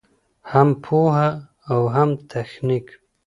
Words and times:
هم 0.51 0.69
پوهه 0.83 1.29
او 1.71 1.81
هم 1.95 2.09
تخنیک. 2.31 2.87